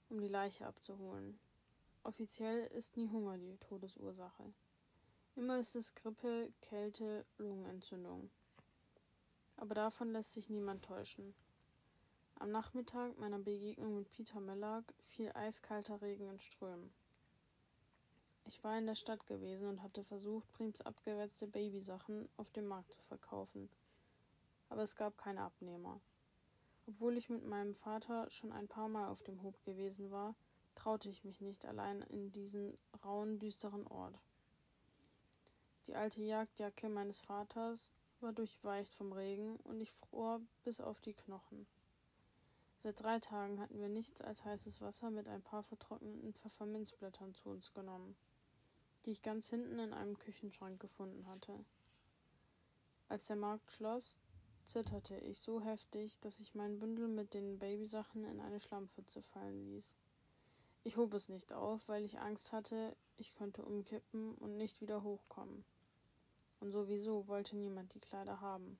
um 0.09 0.21
die 0.21 0.29
Leiche 0.29 0.67
abzuholen. 0.67 1.39
Offiziell 2.03 2.67
ist 2.69 2.97
nie 2.97 3.09
Hunger 3.09 3.39
die 3.39 3.57
Todesursache. 3.57 4.53
Immer 5.37 5.59
ist 5.59 5.75
es 5.75 5.95
Grippe, 5.95 6.53
Kälte, 6.61 7.25
Lungenentzündung. 7.39 8.31
Aber 9.57 9.75
davon 9.75 10.11
lässt 10.11 10.33
sich 10.33 10.49
niemand 10.49 10.85
täuschen. 10.85 11.35
Am 12.37 12.51
Nachmittag 12.51 13.19
meiner 13.19 13.39
Begegnung 13.39 13.97
mit 13.97 14.11
Peter 14.11 14.41
Mellack 14.41 14.85
fiel 15.09 15.31
eiskalter 15.35 16.03
Regen 16.03 16.29
in 16.29 16.41
Strömen. 16.41 16.93
Ich 18.47 18.63
war 18.63 18.77
in 18.77 18.87
der 18.87 18.95
Stadt 18.95 19.27
gewesen 19.27 19.69
und 19.69 19.83
hatte 19.83 20.05
versucht, 20.05 20.53
Prims 20.53 20.83
abgewetzte 20.83 21.47
Babysachen 21.47 22.29
auf 22.37 22.51
dem 22.51 22.67
Markt 22.67 22.93
zu 22.93 23.03
verkaufen. 23.05 23.71
Aber 24.69 24.83
es 24.83 24.97
gab 24.97 25.17
keine 25.17 25.43
Abnehmer. 25.43 26.01
Obwohl 26.95 27.17
ich 27.17 27.29
mit 27.29 27.45
meinem 27.45 27.75
Vater 27.75 28.31
schon 28.31 28.53
ein 28.53 28.69
paar 28.69 28.89
Mal 28.89 29.09
auf 29.09 29.21
dem 29.25 29.43
Hof 29.43 29.61
gewesen 29.65 30.13
war, 30.13 30.37
traute 30.77 31.09
ich 31.09 31.25
mich 31.25 31.41
nicht 31.41 31.67
allein 31.67 32.03
in 32.03 32.31
diesen 32.31 32.79
rauen, 33.05 33.41
düsteren 33.41 33.85
Ort. 33.89 34.17
Die 35.89 35.97
alte 35.97 36.23
Jagdjacke 36.23 36.89
meines 36.89 37.19
Vaters 37.19 37.95
war 38.21 38.33
durchweicht 38.33 38.95
vom 38.95 39.13
Regen 39.13 39.57
und 39.57 39.81
ich 39.81 39.91
fror 39.91 40.41
bis 40.63 40.81
auf 40.81 41.01
die 41.01 41.15
Knochen. 41.15 41.67
Seit 42.79 43.03
drei 43.03 43.19
Tagen 43.19 43.59
hatten 43.59 43.81
wir 43.81 43.89
nichts 43.89 44.23
als 44.23 44.45
heißes 44.45 44.81
Wasser 44.81 45.11
mit 45.11 45.27
ein 45.27 45.43
paar 45.43 45.65
vertrockneten 45.65 46.33
Pfefferminzblättern 46.33 47.35
zu 47.35 47.49
uns 47.49 47.75
genommen, 47.75 48.15
die 49.05 49.11
ich 49.11 49.23
ganz 49.23 49.51
hinten 49.51 49.81
in 49.81 49.93
einem 49.93 50.17
Küchenschrank 50.17 50.79
gefunden 50.79 51.27
hatte. 51.27 51.59
Als 53.09 53.27
der 53.27 53.37
Markt 53.37 53.73
schloss, 53.73 54.17
zitterte 54.67 55.17
ich 55.17 55.41
so 55.41 55.61
heftig, 55.61 56.19
dass 56.21 56.41
ich 56.41 56.55
mein 56.55 56.79
Bündel 56.79 57.09
mit 57.09 57.35
den 57.35 57.59
Babysachen 57.59 58.25
in 58.25 58.41
eine 58.41 58.61
Schlammpfütze 58.61 59.23
fallen 59.23 59.65
ließ. 59.67 59.95
Ich 60.85 60.97
hob 60.97 61.15
es 61.15 61.29
nicht 61.29 61.53
auf, 61.53 61.89
weil 61.89 62.05
ich 62.05 62.19
Angst 62.21 62.53
hatte, 62.53 62.95
ich 63.17 63.35
könnte 63.35 63.65
umkippen 63.65 64.35
und 64.35 64.57
nicht 64.57 64.81
wieder 64.81 65.03
hochkommen. 65.03 65.65
Und 66.61 66.73
sowieso 66.73 67.27
wollte 67.27 67.57
niemand 67.57 67.95
die 67.95 68.01
Kleider 68.01 68.41
haben. 68.41 68.79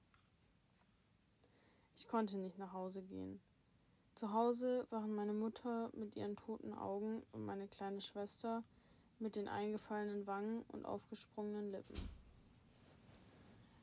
Ich 1.97 2.09
konnte 2.09 2.37
nicht 2.37 2.59
nach 2.59 2.73
Hause 2.73 3.03
gehen. 3.03 3.41
Zu 4.15 4.33
Hause 4.33 4.87
waren 4.91 5.15
meine 5.15 5.33
Mutter 5.33 5.91
mit 5.95 6.15
ihren 6.17 6.37
toten 6.37 6.73
Augen 6.73 7.23
und 7.33 7.45
meine 7.45 7.67
kleine 7.69 8.01
Schwester 8.01 8.63
mit 9.19 9.37
den 9.37 9.49
eingefallenen 9.49 10.27
Wangen 10.27 10.63
und 10.69 10.85
aufgesprungenen 10.85 11.73
Lippen. 11.73 11.97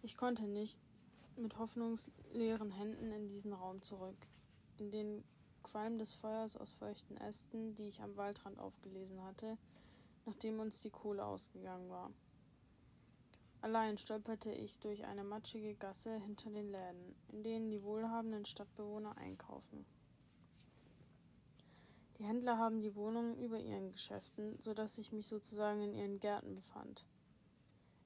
Ich 0.03 0.17
konnte 0.17 0.43
nicht 0.43 0.79
mit 1.41 1.57
hoffnungsleeren 1.57 2.71
Händen 2.71 3.11
in 3.11 3.27
diesen 3.27 3.53
Raum 3.53 3.81
zurück, 3.81 4.17
in 4.77 4.91
den 4.91 5.23
Qualm 5.63 5.97
des 5.97 6.13
Feuers 6.13 6.57
aus 6.57 6.73
feuchten 6.73 7.17
Ästen, 7.17 7.75
die 7.75 7.87
ich 7.87 8.01
am 8.01 8.15
Waldrand 8.17 8.59
aufgelesen 8.59 9.23
hatte, 9.23 9.57
nachdem 10.25 10.59
uns 10.59 10.81
die 10.81 10.89
Kohle 10.89 11.25
ausgegangen 11.25 11.89
war. 11.89 12.11
Allein 13.61 13.97
stolperte 13.97 14.51
ich 14.51 14.79
durch 14.79 15.05
eine 15.05 15.23
matschige 15.23 15.75
Gasse 15.75 16.19
hinter 16.19 16.49
den 16.49 16.71
Läden, 16.71 17.15
in 17.29 17.43
denen 17.43 17.69
die 17.69 17.83
wohlhabenden 17.83 18.45
Stadtbewohner 18.45 19.15
einkaufen. 19.17 19.85
Die 22.17 22.23
Händler 22.23 22.57
haben 22.57 22.81
die 22.81 22.95
Wohnungen 22.95 23.37
über 23.37 23.59
ihren 23.59 23.91
Geschäften, 23.91 24.57
so 24.61 24.73
dass 24.73 24.97
ich 24.97 25.11
mich 25.11 25.27
sozusagen 25.27 25.81
in 25.81 25.93
ihren 25.93 26.19
Gärten 26.19 26.55
befand. 26.55 27.05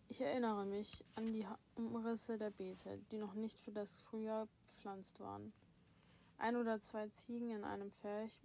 Ich 0.07 0.21
erinnere 0.21 0.65
mich 0.65 1.03
an 1.15 1.25
die 1.33 1.47
Umrisse 1.75 2.37
der 2.37 2.51
Beete, 2.51 2.99
die 3.11 3.17
noch 3.17 3.33
nicht 3.33 3.59
für 3.59 3.71
das 3.71 3.97
Frühjahr 3.99 4.47
bepflanzt 4.67 5.19
waren. 5.19 5.51
Ein 6.37 6.57
oder 6.57 6.79
zwei 6.79 7.07
Ziegen 7.09 7.49
in 7.49 7.63
einem 7.63 7.91
Pferch, 7.91 8.39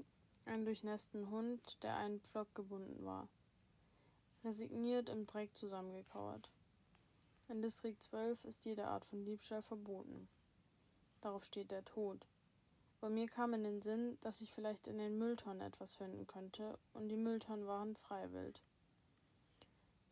ein 0.46 0.64
durchnässten 0.64 1.30
Hund, 1.30 1.82
der 1.82 1.96
einen 1.96 2.20
Pflock 2.20 2.54
gebunden 2.54 3.04
war. 3.04 3.28
Resigniert 4.42 5.10
im 5.10 5.26
Dreck 5.26 5.54
zusammengekauert. 5.54 6.50
In 7.48 7.60
Distrikt 7.60 8.02
12 8.02 8.44
ist 8.44 8.64
jede 8.64 8.86
Art 8.86 9.04
von 9.04 9.24
Diebstahl 9.24 9.62
verboten. 9.62 10.28
Darauf 11.20 11.44
steht 11.44 11.70
der 11.70 11.84
Tod. 11.84 12.26
Bei 13.00 13.10
mir 13.10 13.28
kam 13.28 13.52
in 13.52 13.64
den 13.64 13.82
Sinn, 13.82 14.18
dass 14.22 14.40
ich 14.40 14.50
vielleicht 14.50 14.88
in 14.88 14.98
den 14.98 15.18
Mülltonnen 15.18 15.60
etwas 15.60 15.94
finden 15.94 16.26
könnte, 16.26 16.78
und 16.94 17.08
die 17.08 17.16
Mülltonnen 17.16 17.66
waren 17.66 17.96
freiwild. 17.96 18.62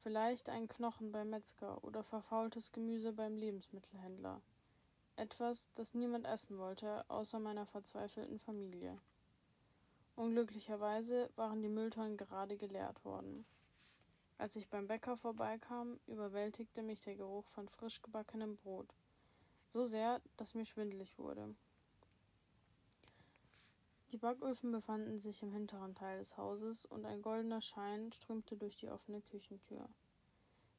Vielleicht 0.08 0.48
ein 0.48 0.68
Knochen 0.68 1.12
beim 1.12 1.28
Metzger 1.28 1.84
oder 1.84 2.02
verfaultes 2.02 2.72
Gemüse 2.72 3.12
beim 3.12 3.36
Lebensmittelhändler. 3.36 4.40
Etwas, 5.16 5.68
das 5.74 5.92
niemand 5.92 6.26
essen 6.26 6.56
wollte, 6.56 7.04
außer 7.10 7.38
meiner 7.38 7.66
verzweifelten 7.66 8.38
Familie. 8.38 8.98
Unglücklicherweise 10.16 11.28
waren 11.36 11.60
die 11.60 11.68
Mülltonnen 11.68 12.16
gerade 12.16 12.56
geleert 12.56 13.04
worden. 13.04 13.44
Als 14.38 14.56
ich 14.56 14.70
beim 14.70 14.86
Bäcker 14.86 15.14
vorbeikam, 15.18 16.00
überwältigte 16.06 16.82
mich 16.82 17.00
der 17.00 17.16
Geruch 17.16 17.46
von 17.48 17.68
frisch 17.68 18.00
gebackenem 18.00 18.56
Brot. 18.56 18.94
So 19.74 19.84
sehr, 19.84 20.22
dass 20.38 20.54
mir 20.54 20.64
schwindelig 20.64 21.18
wurde. 21.18 21.54
Die 24.10 24.16
Backöfen 24.16 24.72
befanden 24.72 25.20
sich 25.20 25.42
im 25.42 25.52
hinteren 25.52 25.94
Teil 25.94 26.18
des 26.18 26.38
Hauses 26.38 26.86
und 26.86 27.04
ein 27.04 27.20
goldener 27.20 27.60
Schein 27.60 28.10
strömte 28.12 28.56
durch 28.56 28.76
die 28.76 28.88
offene 28.88 29.20
Küchentür. 29.20 29.86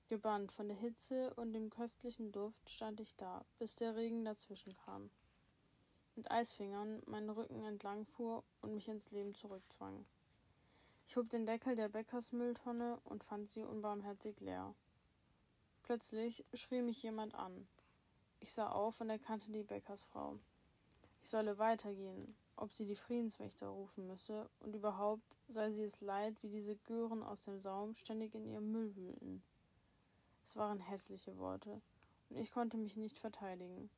Gebannt 0.07 0.51
von 0.51 0.67
der 0.67 0.77
Hitze 0.77 1.31
und 1.36 1.53
dem 1.53 1.69
köstlichen 1.69 2.31
Duft 2.31 2.67
stand 2.67 3.00
ich 3.00 3.15
da, 3.15 3.45
bis 3.59 3.75
der 3.75 3.95
Regen 3.95 4.25
dazwischen 4.25 4.75
kam. 4.83 5.12
Mit 6.15 6.31
Eisfingern 6.31 7.03
meinen 7.05 7.29
Rücken 7.29 7.63
entlang 7.63 8.07
fuhr 8.07 8.43
und 8.62 8.74
mich 8.74 8.88
ins 8.88 9.12
Leben 9.12 9.36
zurückzwang. 9.36 10.07
Ich 11.05 11.15
hob 11.15 11.29
den 11.29 11.45
Deckel 11.45 11.75
der 11.75 11.89
Bäckersmülltonne 11.89 13.00
und 13.03 13.24
fand 13.24 13.51
sie 13.51 13.63
unbarmherzig 13.63 14.39
leer. 14.39 14.74
Plötzlich 15.83 16.43
schrie 16.55 16.81
mich 16.81 17.03
jemand 17.03 17.36
an. 17.36 17.67
Ich 18.39 18.53
sah 18.53 18.69
auf 18.69 19.00
und 19.01 19.12
erkannte 19.12 19.51
die 19.51 19.63
Bäckersfrau. 19.63 20.39
Ich 21.21 21.29
solle 21.29 21.59
weitergehen, 21.59 22.36
ob 22.62 22.74
sie 22.74 22.86
die 22.86 22.96
Friedenswächter 22.96 23.68
rufen 23.68 24.08
müsse, 24.08 24.50
und 24.60 24.75
überhaupt 24.75 25.38
sei 25.48 25.72
sie 25.72 25.84
es 25.84 26.01
leid, 26.01 26.42
wie 26.44 26.50
diese 26.50 26.75
Gören 26.75 27.24
aus 27.24 27.46
dem 27.46 27.60
Saum 27.60 27.96
ständig 27.96 28.36
in 28.36 28.46
ihrem 28.46 28.72
Müll 28.72 28.96
wühlten. 28.96 29.42
Es 30.44 30.56
waren 30.56 30.80
hässliche 30.80 31.38
Worte, 31.38 31.82
und 32.30 32.38
ich 32.38 32.51
konnte 32.51 32.78
mich 32.78 32.96
nicht 32.96 33.18
verteidigen. 33.20 33.89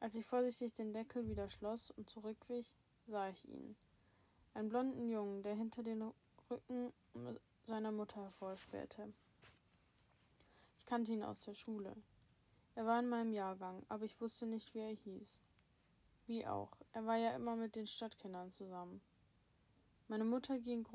Als 0.00 0.14
ich 0.14 0.26
vorsichtig 0.26 0.74
den 0.74 0.92
Deckel 0.92 1.28
wieder 1.28 1.48
schloss 1.48 1.90
und 1.92 2.10
zurückwich, 2.10 2.74
sah 3.06 3.28
ich 3.28 3.48
ihn. 3.48 3.76
Einen 4.54 4.68
blonden 4.68 5.08
Jungen, 5.08 5.42
der 5.42 5.54
hinter 5.54 5.82
den 5.82 6.12
Rücken 6.50 6.92
seiner 7.64 7.92
Mutter 7.92 8.22
hervorspähte. 8.22 9.12
Ich 10.78 10.86
kannte 10.86 11.12
ihn 11.12 11.22
aus 11.22 11.40
der 11.40 11.54
Schule. 11.54 11.94
Er 12.74 12.86
war 12.86 13.00
in 13.00 13.08
meinem 13.08 13.32
Jahrgang, 13.32 13.84
aber 13.88 14.04
ich 14.04 14.20
wusste 14.20 14.46
nicht, 14.46 14.72
wie 14.74 14.80
er 14.80 14.94
hieß. 14.94 15.40
Wie 16.28 16.46
auch. 16.46 16.76
Er 16.92 17.06
war 17.06 17.16
ja 17.16 17.30
immer 17.30 17.56
mit 17.56 17.74
den 17.74 17.86
Stadtkindern 17.86 18.52
zusammen. 18.52 19.00
Meine 20.08 20.24
Mutter 20.24 20.58
ging 20.58 20.86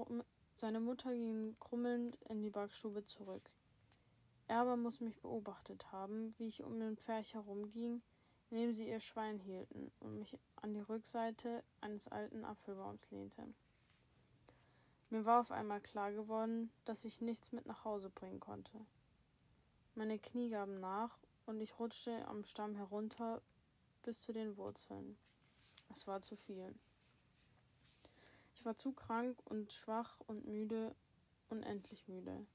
seine 0.56 0.80
Mutter 0.80 1.12
ging 1.12 1.56
krummelnd 1.60 2.20
in 2.30 2.44
die 2.44 2.52
Backstube 2.52 3.04
zurück. 3.08 3.50
Er 4.48 4.60
aber 4.60 4.78
muss 4.78 5.00
mich 5.00 5.20
beobachtet 5.20 5.92
haben, 5.92 6.36
wie 6.38 6.48
ich 6.48 6.62
um 6.62 6.80
den 6.80 6.98
Pferch 6.98 7.34
herumging, 7.34 8.04
in 8.52 8.58
dem 8.58 8.74
sie 8.75 8.88
ihr 8.88 9.00
Schwein 9.00 9.40
hielten 9.40 9.92
und 10.00 10.20
mich 10.20 10.38
an 10.58 10.75
die 10.75 10.82
Rückseite 10.82 11.63
eines 11.82 12.08
alten 12.08 12.46
Apfelbaums 12.46 13.10
lehnte. 13.10 13.44
Mir 15.10 15.25
war 15.25 15.42
auf 15.42 15.52
einmal 15.52 15.82
klar 15.82 16.12
geworden, 16.12 16.70
dass 16.86 17.06
ich 17.06 17.22
nichts 17.22 17.52
mit 17.52 17.66
nach 17.66 17.86
Hause 17.86 18.12
bringen 18.12 18.40
konnte. 18.40 18.86
Meine 19.96 20.20
Knie 20.20 20.50
gaben 20.50 20.80
nach 20.80 21.18
und 21.48 21.60
ich 21.60 21.80
rutschte 21.80 22.28
am 22.28 22.44
Stamm 22.44 22.75
herunter, 22.75 23.42
bis 24.03 24.22
zu 24.22 24.31
den 24.33 24.57
Wurzeln. 24.57 25.17
Es 25.91 26.05
war 26.07 26.22
zu 26.22 26.36
viel. 26.36 26.75
Ich 28.55 28.65
war 28.65 28.77
zu 28.77 28.91
krank 28.91 29.41
und 29.45 29.74
schwach 29.74 30.19
und 30.27 30.45
müde, 30.45 30.95
unendlich 31.50 32.07
müde. 32.07 32.45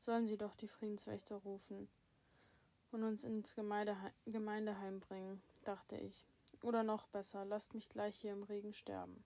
Sollen 0.00 0.26
sie 0.26 0.36
doch 0.36 0.56
die 0.56 0.68
Friedenswächter 0.68 1.36
rufen 1.36 1.88
und 2.90 3.04
uns 3.04 3.24
ins 3.24 3.54
Gemeindeheim, 3.54 4.12
Gemeindeheim 4.26 5.00
bringen, 5.00 5.42
dachte 5.64 5.96
ich. 5.96 6.26
Oder 6.62 6.82
noch 6.82 7.06
besser, 7.08 7.44
lasst 7.44 7.74
mich 7.74 7.88
gleich 7.88 8.16
hier 8.16 8.32
im 8.32 8.42
Regen 8.42 8.74
sterben. 8.74 9.24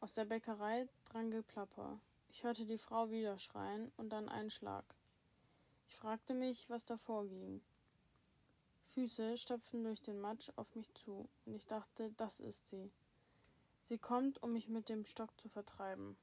Aus 0.00 0.14
der 0.14 0.26
Bäckerei 0.26 0.88
drang 1.06 1.30
Geplapper. 1.30 1.98
Ich 2.28 2.44
hörte 2.44 2.66
die 2.66 2.78
Frau 2.78 3.10
wieder 3.10 3.38
schreien 3.38 3.92
und 3.96 4.10
dann 4.10 4.28
einen 4.28 4.50
Schlag. 4.50 4.84
Ich 5.88 5.96
fragte 5.96 6.34
mich, 6.34 6.68
was 6.68 6.84
da 6.84 6.96
vorging. 6.96 7.62
Füße 8.94 9.36
stapften 9.36 9.82
durch 9.82 10.02
den 10.02 10.20
Matsch 10.20 10.52
auf 10.54 10.76
mich 10.76 10.94
zu, 10.94 11.28
und 11.44 11.54
ich 11.54 11.66
dachte, 11.66 12.12
das 12.16 12.38
ist 12.38 12.68
sie. 12.68 12.92
Sie 13.88 13.98
kommt, 13.98 14.40
um 14.40 14.52
mich 14.52 14.68
mit 14.68 14.88
dem 14.88 15.04
Stock 15.04 15.30
zu 15.40 15.48
vertreiben. 15.48 16.16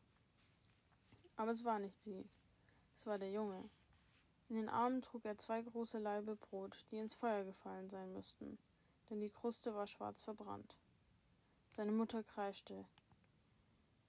Aber 1.35 1.51
es 1.51 1.65
war 1.65 1.79
nicht 1.79 2.01
sie. 2.01 2.23
Es 2.95 3.05
war 3.05 3.17
der 3.17 3.29
Junge. 3.29 3.69
In 4.47 4.55
den 4.55 4.69
Armen 4.69 5.01
trug 5.01 5.25
er 5.25 5.37
zwei 5.37 5.61
große 5.61 5.99
Laibe 5.99 6.37
Brot, 6.37 6.85
die 6.91 6.97
ins 6.97 7.13
Feuer 7.13 7.43
gefallen 7.43 7.89
sein 7.89 8.13
müssten, 8.13 8.57
denn 9.09 9.19
die 9.19 9.29
Kruste 9.29 9.75
war 9.75 9.87
schwarz 9.87 10.21
verbrannt. 10.21 10.77
Seine 11.71 11.91
Mutter 11.91 12.23
kreischte. 12.23 12.85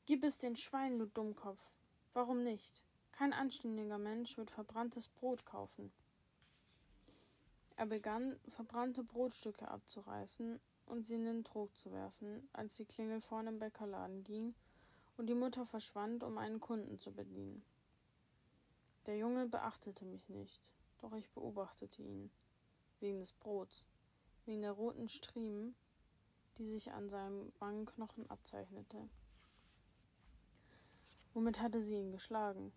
Gib 0.06 0.22
es 0.22 0.38
den 0.38 0.54
Schweinen, 0.54 1.00
du 1.00 1.06
Dummkopf. 1.06 1.72
Warum 2.12 2.44
nicht? 2.44 2.84
Kein 3.10 3.32
anständiger 3.32 3.98
Mensch 3.98 4.36
wird 4.36 4.52
verbranntes 4.52 5.08
Brot 5.08 5.44
kaufen. 5.46 5.92
Er 7.76 7.86
begann, 7.86 8.38
verbrannte 8.48 9.02
Brotstücke 9.02 9.68
abzureißen 9.68 10.60
und 10.86 11.06
sie 11.06 11.14
in 11.14 11.24
den 11.24 11.44
Trog 11.44 11.76
zu 11.76 11.92
werfen, 11.92 12.48
als 12.52 12.76
die 12.76 12.84
Klingel 12.84 13.20
vorne 13.20 13.50
im 13.50 13.58
Bäckerladen 13.58 14.24
ging 14.24 14.54
und 15.16 15.28
die 15.28 15.34
Mutter 15.34 15.64
verschwand, 15.64 16.22
um 16.22 16.38
einen 16.38 16.60
Kunden 16.60 16.98
zu 16.98 17.12
bedienen. 17.12 17.64
Der 19.06 19.16
Junge 19.16 19.46
beachtete 19.46 20.04
mich 20.04 20.28
nicht, 20.28 20.60
doch 20.98 21.12
ich 21.14 21.28
beobachtete 21.30 22.02
ihn, 22.02 22.30
wegen 23.00 23.18
des 23.18 23.32
Brots, 23.32 23.86
wegen 24.44 24.62
der 24.62 24.72
roten 24.72 25.08
Striemen, 25.08 25.74
die 26.58 26.68
sich 26.68 26.92
an 26.92 27.08
seinem 27.08 27.52
Wangenknochen 27.58 28.28
abzeichnete. 28.30 29.08
Womit 31.34 31.60
hatte 31.60 31.80
sie 31.80 31.96
ihn 31.96 32.12
geschlagen? 32.12 32.72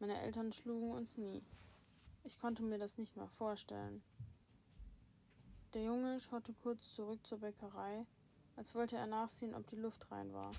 Meine 0.00 0.20
Eltern 0.20 0.52
schlugen 0.52 0.92
uns 0.92 1.18
nie. 1.18 1.44
Ich 2.28 2.38
konnte 2.38 2.62
mir 2.62 2.76
das 2.76 2.98
nicht 2.98 3.16
mal 3.16 3.26
vorstellen. 3.26 4.02
Der 5.72 5.82
Junge 5.82 6.20
schaute 6.20 6.52
kurz 6.52 6.94
zurück 6.94 7.26
zur 7.26 7.38
Bäckerei, 7.38 8.04
als 8.54 8.74
wollte 8.74 8.98
er 8.98 9.06
nachsehen, 9.06 9.54
ob 9.54 9.66
die 9.68 9.76
Luft 9.76 10.10
rein 10.10 10.30
war. 10.34 10.52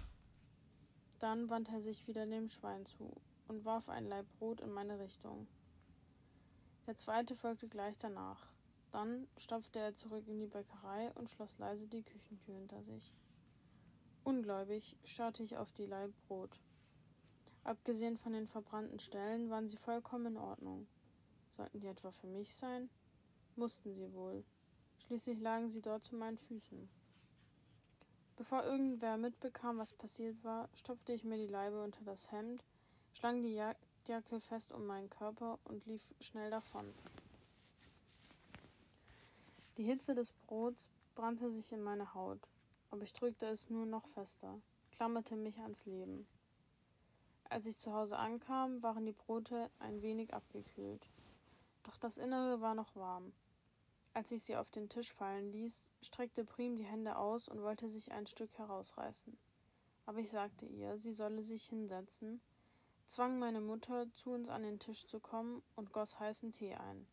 Dann 1.20 1.48
wandte 1.52 1.74
er 1.74 1.82
sich 1.82 2.08
wieder 2.08 2.26
dem 2.26 2.50
Schwein 2.50 2.88
zu 2.88 3.16
und 3.48 3.66
warf 3.66 3.88
ein 3.88 4.08
Laib 4.08 4.26
Brot 4.40 4.62
in 4.62 4.72
meine 4.72 4.98
Richtung. 4.98 5.46
Der 6.88 6.96
zweite 6.96 7.36
folgte 7.36 7.68
gleich 7.68 8.00
danach. 8.00 8.48
Dann 8.90 9.28
stapfte 9.38 9.78
er 9.78 9.96
zurück 9.96 10.28
in 10.28 10.40
die 10.40 10.48
Bäckerei 10.48 11.12
und 11.14 11.30
schloss 11.30 11.60
leise 11.60 11.86
die 11.86 12.02
Küchentür 12.02 12.56
hinter 12.56 12.82
sich. 12.82 13.14
Ungläubig 14.24 14.98
starrte 15.04 15.44
ich 15.44 15.56
auf 15.56 15.72
die 15.74 15.86
Laib 15.86 16.16
Brot. 16.28 16.60
Abgesehen 17.64 18.18
von 18.18 18.34
den 18.34 18.48
verbrannten 18.48 19.00
Stellen 19.00 19.52
waren 19.52 19.68
sie 19.68 19.78
vollkommen 19.78 20.26
in 20.26 20.38
Ordnung. 20.38 20.88
Sollten 21.60 21.82
die 21.82 21.88
etwa 21.88 22.10
für 22.10 22.28
mich 22.28 22.56
sein? 22.56 22.89
Mussten 23.58 23.94
sie 23.94 24.13
wohl. 24.13 24.46
Schließlich 25.00 25.42
lagen 25.42 25.68
sie 25.68 25.82
dort 25.82 26.06
zu 26.06 26.16
meinen 26.16 26.38
Füßen. 26.38 26.88
Bevor 28.38 28.63
irgendwer 28.63 29.18
mitbekam, 29.18 29.78
was 29.78 29.92
passiert 29.92 30.42
war, 30.46 30.70
stopfte 30.74 31.12
ich 31.12 31.25
mir 31.25 31.36
die 31.36 31.51
Leibe 31.51 31.84
unter 31.84 32.01
das 32.06 32.32
Hemd, 32.32 32.63
schlang 33.12 33.44
die 33.44 33.56
Jacke 33.56 34.39
fest 34.39 34.72
um 34.72 34.88
meinen 34.88 35.10
Körper 35.10 35.60
und 35.66 35.86
lief 35.86 36.01
schnell 36.22 36.50
davon. 36.50 36.94
Die 39.75 39.84
Hitze 39.84 40.16
des 40.16 40.32
Brots 40.48 40.89
brannte 41.13 41.51
sich 41.51 41.74
in 41.74 41.82
meine 41.82 42.13
Haut, 42.13 42.39
aber 42.89 43.01
ich 43.01 43.12
drückte 43.12 43.48
es 43.48 43.70
nur 43.70 43.86
noch 43.86 44.08
fester, 44.08 44.62
klammerte 44.94 45.36
mich 45.36 45.60
ans 45.60 45.86
Leben. 45.86 46.25
Als 47.50 47.66
ich 47.66 47.77
zu 47.77 47.92
Hause 47.92 48.18
ankam, 48.18 48.81
waren 48.81 49.05
die 49.05 49.12
Brote 49.12 49.70
ein 49.79 50.01
wenig 50.01 50.33
abgekühlt. 50.33 51.10
Doch 51.90 51.98
das 51.98 52.20
Innere 52.20 52.62
war 52.62 52.75
noch 52.75 52.96
warm. 52.96 53.34
Als 54.14 54.32
ich 54.32 54.44
sie 54.44 54.56
auf 54.56 54.70
den 54.70 54.90
Tisch 54.90 55.12
fallen 55.12 55.52
ließ, 55.52 55.88
streckte 56.04 56.46
Prim 56.46 56.78
die 56.78 56.84
Hände 56.84 57.18
aus 57.18 57.48
und 57.48 57.64
wollte 57.64 57.90
sich 57.90 58.12
ein 58.12 58.28
Stück 58.28 58.56
herausreißen. 58.60 59.36
Aber 60.06 60.20
ich 60.20 60.30
sagte 60.30 60.68
ihr, 60.68 61.00
sie 61.00 61.14
solle 61.14 61.42
sich 61.42 61.66
hinsetzen, 61.66 62.42
zwang 63.08 63.40
meine 63.40 63.60
Mutter, 63.60 64.06
zu 64.14 64.30
uns 64.30 64.50
an 64.50 64.62
den 64.62 64.78
Tisch 64.78 65.08
zu 65.08 65.20
kommen 65.20 65.64
und 65.75 65.92
goss 65.92 66.20
heißen 66.20 66.52
Tee 66.52 66.75
ein. 66.75 67.08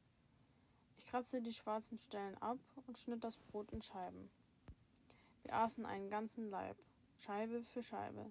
Ich 0.99 1.07
kratzte 1.07 1.41
die 1.41 1.55
schwarzen 1.55 1.97
Stellen 1.97 2.37
ab 2.43 2.59
und 2.87 2.99
schnitt 2.99 3.25
das 3.25 3.39
Brot 3.39 3.73
in 3.73 3.81
Scheiben. 3.81 4.29
Wir 5.41 5.55
aßen 5.55 5.87
einen 5.87 6.11
ganzen 6.11 6.51
Laib, 6.51 6.77
Scheibe 7.17 7.63
für 7.63 7.83
Scheibe. 7.83 8.31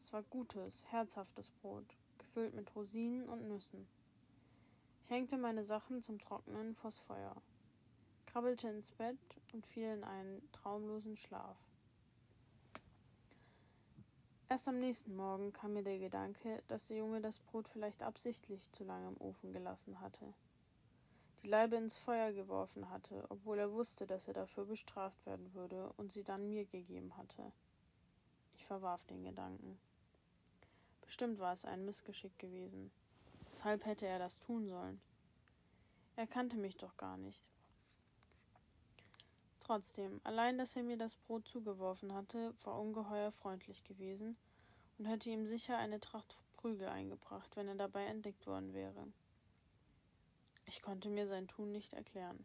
Es 0.00 0.14
war 0.14 0.22
gutes, 0.22 0.86
herzhaftes 0.86 1.50
Brot, 1.50 1.84
gefüllt 2.16 2.54
mit 2.54 2.74
Rosinen 2.74 3.28
und 3.28 3.46
Nüssen. 3.48 3.86
Ich 5.04 5.10
hängte 5.10 5.38
meine 5.38 5.64
Sachen 5.64 6.02
zum 6.02 6.18
Trocknen 6.18 6.74
vors 6.74 6.98
Feuer, 6.98 7.36
krabbelte 8.26 8.68
ins 8.68 8.90
Bett 8.92 9.18
und 9.52 9.66
fiel 9.66 9.88
in 9.88 10.02
einen 10.02 10.42
traumlosen 10.52 11.16
Schlaf. 11.16 11.56
Erst 14.48 14.68
am 14.68 14.80
nächsten 14.80 15.14
Morgen 15.14 15.52
kam 15.52 15.74
mir 15.74 15.82
der 15.82 15.98
Gedanke, 15.98 16.62
dass 16.68 16.88
der 16.88 16.98
Junge 16.98 17.20
das 17.20 17.38
Brot 17.38 17.68
vielleicht 17.68 18.02
absichtlich 18.02 18.70
zu 18.72 18.84
lange 18.84 19.08
im 19.08 19.20
Ofen 19.20 19.52
gelassen 19.52 20.00
hatte 20.00 20.34
die 21.44 21.50
Leibe 21.50 21.76
ins 21.76 21.98
Feuer 21.98 22.32
geworfen 22.32 22.88
hatte, 22.88 23.22
obwohl 23.28 23.58
er 23.58 23.70
wusste, 23.70 24.06
dass 24.06 24.28
er 24.28 24.34
dafür 24.34 24.64
bestraft 24.64 25.26
werden 25.26 25.52
würde 25.52 25.92
und 25.98 26.10
sie 26.10 26.24
dann 26.24 26.48
mir 26.48 26.64
gegeben 26.64 27.18
hatte. 27.18 27.52
Ich 28.56 28.64
verwarf 28.64 29.04
den 29.04 29.24
Gedanken. 29.24 29.78
Bestimmt 31.02 31.38
war 31.38 31.52
es 31.52 31.66
ein 31.66 31.84
Missgeschick 31.84 32.38
gewesen. 32.38 32.90
Weshalb 33.54 33.86
hätte 33.86 34.04
er 34.04 34.18
das 34.18 34.40
tun 34.40 34.66
sollen? 34.66 35.00
Er 36.16 36.26
kannte 36.26 36.56
mich 36.56 36.76
doch 36.76 36.96
gar 36.96 37.16
nicht. 37.16 37.40
Trotzdem, 39.60 40.20
allein 40.24 40.58
dass 40.58 40.74
er 40.74 40.82
mir 40.82 40.96
das 40.96 41.14
Brot 41.14 41.46
zugeworfen 41.46 42.14
hatte, 42.14 42.52
war 42.64 42.80
ungeheuer 42.80 43.30
freundlich 43.30 43.84
gewesen 43.84 44.36
und 44.98 45.04
hätte 45.04 45.30
ihm 45.30 45.46
sicher 45.46 45.78
eine 45.78 46.00
Tracht 46.00 46.36
Prügel 46.56 46.88
eingebracht, 46.88 47.54
wenn 47.54 47.68
er 47.68 47.76
dabei 47.76 48.06
entdeckt 48.06 48.44
worden 48.48 48.74
wäre. 48.74 49.06
Ich 50.66 50.82
konnte 50.82 51.08
mir 51.08 51.28
sein 51.28 51.46
Tun 51.46 51.70
nicht 51.70 51.92
erklären. 51.92 52.44